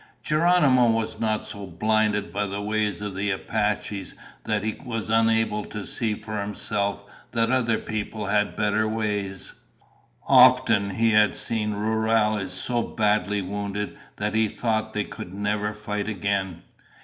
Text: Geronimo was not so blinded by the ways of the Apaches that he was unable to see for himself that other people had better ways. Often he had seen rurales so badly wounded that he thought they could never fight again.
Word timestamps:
Geronimo 0.23 0.89
was 0.89 1.19
not 1.19 1.47
so 1.47 1.67
blinded 1.67 2.33
by 2.33 2.47
the 2.47 2.59
ways 2.59 3.01
of 3.03 3.13
the 3.13 3.29
Apaches 3.29 4.15
that 4.45 4.63
he 4.63 4.73
was 4.83 5.11
unable 5.11 5.63
to 5.65 5.85
see 5.85 6.15
for 6.15 6.41
himself 6.41 7.03
that 7.33 7.51
other 7.51 7.77
people 7.77 8.25
had 8.25 8.55
better 8.55 8.87
ways. 8.87 9.53
Often 10.27 10.95
he 10.95 11.11
had 11.11 11.35
seen 11.35 11.75
rurales 11.75 12.49
so 12.51 12.81
badly 12.81 13.43
wounded 13.43 13.95
that 14.15 14.33
he 14.33 14.47
thought 14.47 14.93
they 14.93 15.03
could 15.03 15.35
never 15.35 15.71
fight 15.71 16.09
again. 16.09 16.63